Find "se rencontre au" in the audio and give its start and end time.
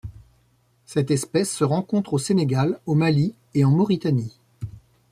1.55-2.17